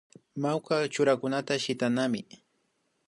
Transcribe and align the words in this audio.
Mawka 0.41 0.75
churanakunataka 0.93 1.59
shitanami 1.63 2.21